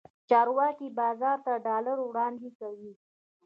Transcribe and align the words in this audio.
چارواکي 0.29 0.87
بازار 0.99 1.37
ته 1.45 1.53
ډالر 1.65 1.97
وړاندې 2.01 2.49
کوي. 2.59 2.91